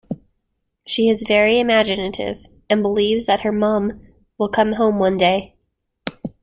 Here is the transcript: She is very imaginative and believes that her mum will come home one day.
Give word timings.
She 0.83 1.09
is 1.09 1.21
very 1.27 1.59
imaginative 1.59 2.39
and 2.71 2.81
believes 2.81 3.27
that 3.27 3.41
her 3.41 3.51
mum 3.51 4.01
will 4.39 4.49
come 4.49 4.71
home 4.73 4.97
one 4.97 5.15
day. 5.15 5.53